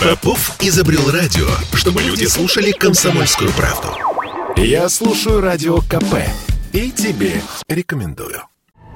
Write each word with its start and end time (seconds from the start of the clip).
Попов 0.00 0.56
изобрел 0.60 1.10
радио, 1.10 1.46
чтобы 1.74 2.02
люди 2.02 2.24
слушали 2.24 2.72
комсомольскую 2.72 3.50
правду. 3.52 3.88
Я 4.56 4.88
слушаю 4.88 5.40
радио 5.40 5.78
КП 5.80 6.16
и 6.72 6.90
тебе 6.90 7.40
рекомендую. 7.68 8.42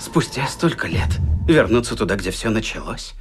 Спустя 0.01 0.47
столько 0.49 0.87
лет 0.87 1.09
вернуться 1.47 1.95
туда, 1.95 2.17
где 2.17 2.31
все 2.31 2.51
началось 2.51 3.15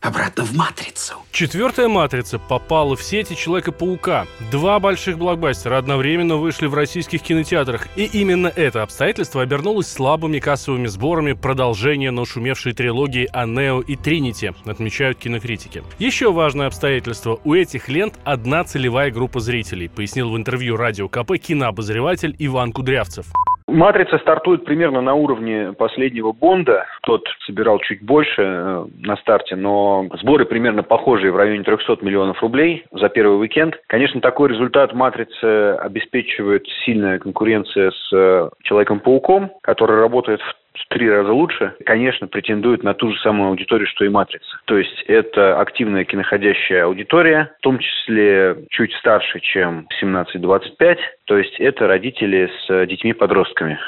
обратно 0.00 0.44
в 0.44 0.54
«Матрицу». 0.54 1.14
Четвертая 1.30 1.88
«Матрица» 1.88 2.38
попала 2.38 2.96
в 2.96 3.02
сети 3.02 3.34
Человека-паука. 3.36 4.26
Два 4.50 4.80
больших 4.80 5.18
блокбастера 5.18 5.78
одновременно 5.78 6.36
вышли 6.36 6.66
в 6.66 6.74
российских 6.74 7.22
кинотеатрах. 7.22 7.88
И 7.96 8.04
именно 8.04 8.48
это 8.48 8.82
обстоятельство 8.82 9.42
обернулось 9.42 9.88
слабыми 9.88 10.38
кассовыми 10.38 10.86
сборами 10.86 11.32
продолжения 11.32 12.10
нашумевшей 12.10 12.72
трилогии 12.72 13.28
о 13.32 13.46
Нео 13.46 13.80
и 13.80 13.96
Тринити, 13.96 14.52
отмечают 14.64 15.18
кинокритики. 15.18 15.82
Еще 15.98 16.32
важное 16.32 16.66
обстоятельство. 16.66 17.40
У 17.44 17.54
этих 17.54 17.88
лент 17.88 18.18
одна 18.24 18.64
целевая 18.64 19.10
группа 19.10 19.40
зрителей, 19.40 19.88
пояснил 19.88 20.30
в 20.30 20.36
интервью 20.36 20.76
радио 20.76 21.08
КП 21.08 21.38
кинообозреватель 21.38 22.34
Иван 22.38 22.72
Кудрявцев. 22.72 23.26
Матрица 23.70 24.18
стартует 24.18 24.64
примерно 24.64 25.00
на 25.00 25.14
уровне 25.14 25.72
последнего 25.72 26.32
Бонда. 26.32 26.86
Тот 27.02 27.26
собирал 27.46 27.78
чуть 27.80 28.02
больше 28.02 28.42
э, 28.42 28.86
на 29.00 29.16
старте, 29.16 29.56
но 29.56 30.08
сборы 30.20 30.44
примерно 30.44 30.82
похожие 30.82 31.32
в 31.32 31.36
районе 31.36 31.62
300 31.62 31.98
миллионов 32.02 32.42
рублей 32.42 32.84
за 32.92 33.08
первый 33.08 33.38
уикенд. 33.40 33.76
Конечно, 33.86 34.20
такой 34.20 34.50
результат 34.50 34.92
Матрицы 34.92 35.76
обеспечивает 35.80 36.66
сильная 36.84 37.18
конкуренция 37.18 37.90
с 37.90 38.12
э, 38.12 38.48
Человеком-пауком, 38.62 39.52
который 39.62 39.98
работает 39.98 40.40
в 40.40 40.59
в 40.74 40.88
три 40.88 41.10
раза 41.10 41.32
лучше, 41.32 41.74
конечно, 41.84 42.26
претендует 42.26 42.82
на 42.82 42.94
ту 42.94 43.12
же 43.12 43.18
самую 43.20 43.50
аудиторию, 43.50 43.86
что 43.88 44.04
и 44.04 44.08
«Матрица». 44.08 44.58
То 44.66 44.78
есть 44.78 45.02
это 45.06 45.60
активная 45.60 46.04
киноходящая 46.04 46.84
аудитория, 46.84 47.52
в 47.58 47.62
том 47.62 47.78
числе 47.78 48.56
чуть 48.70 48.92
старше, 48.94 49.40
чем 49.40 49.86
17-25, 50.02 50.98
то 51.24 51.38
есть 51.38 51.58
это 51.58 51.86
родители 51.86 52.50
с 52.66 52.86
детьми-подростками. 52.86 53.78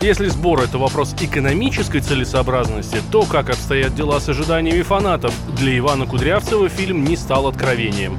Если 0.00 0.26
сбор– 0.26 0.60
это 0.68 0.78
вопрос 0.78 1.14
экономической 1.20 2.00
целесообразности, 2.00 2.98
то 3.12 3.22
как 3.30 3.50
обстоят 3.50 3.92
дела 3.94 4.20
с 4.20 4.28
ожиданиями 4.28 4.82
фанатов? 4.82 5.32
Для 5.58 5.76
Ивана 5.76 6.06
Кудрявцева 6.06 6.68
фильм 6.68 7.04
не 7.04 7.16
стал 7.16 7.48
откровением. 7.48 8.12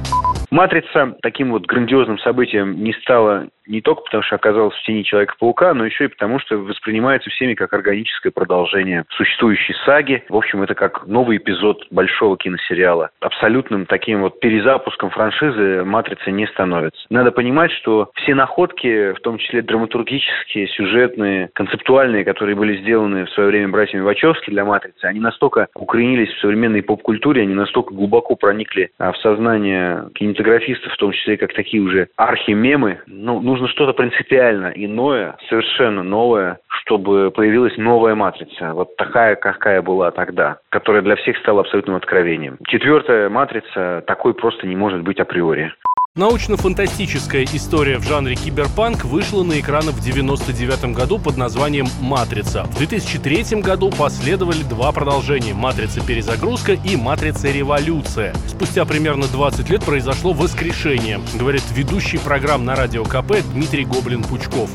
«Матрица» 0.52 1.16
таким 1.22 1.50
вот 1.50 1.64
грандиозным 1.64 2.18
событием 2.18 2.84
не 2.84 2.92
стала 2.92 3.48
не 3.66 3.80
только 3.80 4.02
потому, 4.02 4.22
что 4.22 4.36
оказалась 4.36 4.74
в 4.74 4.82
тени 4.84 5.02
Человека-паука, 5.02 5.74
но 5.74 5.86
еще 5.86 6.04
и 6.04 6.08
потому, 6.08 6.38
что 6.40 6.56
воспринимается 6.56 7.30
всеми 7.30 7.54
как 7.54 7.72
органическое 7.72 8.32
продолжение 8.32 9.04
существующей 9.10 9.74
саги. 9.84 10.24
В 10.28 10.36
общем, 10.36 10.62
это 10.62 10.74
как 10.74 11.06
новый 11.06 11.36
эпизод 11.36 11.86
большого 11.90 12.36
киносериала. 12.36 13.10
Абсолютным 13.20 13.86
таким 13.86 14.22
вот 14.22 14.40
перезапуском 14.40 15.10
франшизы 15.10 15.84
«Матрица» 15.84 16.30
не 16.30 16.46
становится. 16.48 17.00
Надо 17.10 17.30
понимать, 17.32 17.72
что 17.72 18.10
все 18.14 18.34
находки, 18.34 19.12
в 19.12 19.20
том 19.20 19.38
числе 19.38 19.62
драматургические, 19.62 20.68
сюжетные, 20.68 21.50
концептуальные, 21.54 22.24
которые 22.24 22.56
были 22.56 22.78
сделаны 22.78 23.26
в 23.26 23.30
свое 23.30 23.48
время 23.48 23.68
братьями 23.68 24.02
Вачовски 24.02 24.50
для 24.50 24.64
«Матрицы», 24.64 25.04
они 25.04 25.20
настолько 25.20 25.68
укоренились 25.74 26.32
в 26.34 26.40
современной 26.40 26.82
поп-культуре, 26.82 27.42
они 27.42 27.54
настолько 27.54 27.94
глубоко 27.94 28.36
проникли 28.36 28.90
а, 28.98 29.12
в 29.12 29.18
сознание 29.18 30.08
кинематографистов, 30.42 30.92
в 30.92 30.96
том 30.96 31.12
числе 31.12 31.36
как 31.36 31.52
такие 31.54 31.82
уже 31.82 32.08
архимемы. 32.16 33.00
Ну, 33.06 33.40
нужно 33.40 33.68
что-то 33.68 33.92
принципиально 33.92 34.72
иное, 34.74 35.36
совершенно 35.48 36.02
новое, 36.02 36.58
чтобы 36.68 37.30
появилась 37.30 37.76
новая 37.76 38.14
матрица, 38.14 38.72
вот 38.74 38.96
такая, 38.96 39.36
какая 39.36 39.82
была 39.82 40.10
тогда, 40.10 40.58
которая 40.70 41.02
для 41.02 41.16
всех 41.16 41.36
стала 41.38 41.60
абсолютным 41.60 41.96
откровением. 41.96 42.58
Четвертая 42.66 43.28
матрица 43.28 44.02
такой 44.06 44.34
просто 44.34 44.66
не 44.66 44.76
может 44.76 45.02
быть 45.02 45.20
априори. 45.20 45.72
Научно-фантастическая 46.14 47.44
история 47.54 47.96
в 47.96 48.02
жанре 48.02 48.34
киберпанк 48.34 49.06
вышла 49.06 49.42
на 49.44 49.58
экраны 49.58 49.92
в 49.92 50.00
1999 50.00 50.94
году 50.94 51.18
под 51.18 51.38
названием 51.38 51.88
«Матрица». 52.02 52.64
В 52.64 52.76
2003 52.76 53.62
году 53.62 53.90
последовали 53.90 54.62
два 54.62 54.92
продолжения 54.92 55.54
«Матрица. 55.54 56.02
Перезагрузка» 56.02 56.72
и 56.72 56.96
«Матрица. 56.96 57.50
Революция». 57.50 58.34
Спустя 58.46 58.84
примерно 58.84 59.26
20 59.26 59.70
лет 59.70 59.84
произошло 59.84 60.34
воскрешение, 60.34 61.18
говорит 61.32 61.62
ведущий 61.74 62.18
программ 62.18 62.66
на 62.66 62.76
радио 62.76 63.04
КП 63.04 63.36
Дмитрий 63.54 63.86
Гоблин-Пучков. 63.86 64.68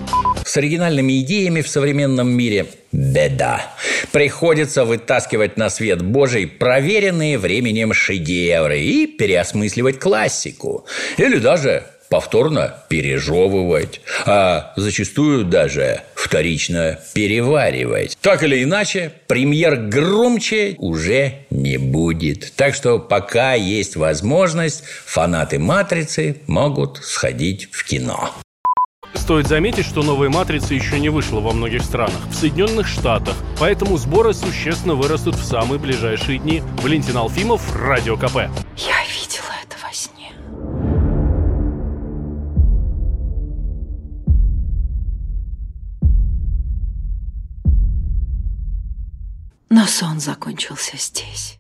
С 0.48 0.56
оригинальными 0.56 1.20
идеями 1.20 1.60
в 1.60 1.68
современном 1.68 2.30
мире 2.30 2.68
беда. 2.94 3.66
Приходится 4.14 4.86
вытаскивать 4.86 5.58
на 5.58 5.70
свет 5.70 6.02
Божий 6.02 6.48
проверенные 6.48 7.38
временем 7.38 7.92
шедевры 7.92 8.80
и 8.80 9.08
переосмысливать 9.08 10.00
классику. 10.00 10.86
Или 11.18 11.40
даже 11.40 11.84
повторно 12.08 12.82
пережевывать, 12.88 14.00
а 14.26 14.72
зачастую 14.78 15.44
даже 15.44 16.04
вторично 16.16 16.98
переваривать. 17.14 18.18
Так 18.22 18.42
или 18.42 18.64
иначе, 18.64 19.12
премьер 19.28 19.76
громче 19.76 20.76
уже 20.78 21.40
не 21.50 21.76
будет. 21.76 22.54
Так 22.56 22.74
что 22.74 23.00
пока 23.00 23.54
есть 23.54 23.98
возможность, 23.98 24.86
фанаты 25.06 25.60
«Матрицы» 25.60 26.38
могут 26.48 27.00
сходить 27.04 27.68
в 27.74 27.84
кино. 27.84 28.34
Стоит 29.14 29.48
заметить, 29.48 29.86
что 29.86 30.04
новая 30.04 30.30
«Матрица» 30.30 30.74
еще 30.74 31.00
не 31.00 31.10
вышла 31.10 31.40
во 31.40 31.52
многих 31.52 31.84
странах. 31.84 32.20
В 32.30 32.34
Соединенных 32.34 32.88
Штатах. 32.88 33.36
Поэтому 33.60 33.98
сборы 33.98 34.34
существенно 34.34 34.96
вырастут 34.96 35.36
в 35.36 35.44
самые 35.44 35.80
ближайшие 35.80 36.40
дни. 36.40 36.62
Валентин 36.82 37.18
Алфимов, 37.18 37.76
Радио 37.76 38.18
КП. 38.18 38.36
Я 38.36 39.04
видела 39.06 39.54
это 39.64 39.78
во 39.84 39.94
сне. 39.94 40.32
Но 49.70 49.86
сон 49.86 50.20
закончился 50.20 50.98
здесь. 50.98 51.56